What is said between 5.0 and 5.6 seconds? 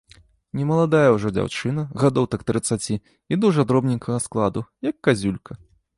казюлька.